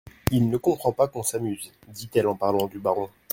[0.31, 3.07] Il ne comprend pas qu'on s'amuse, dit-elle en parlant du baron.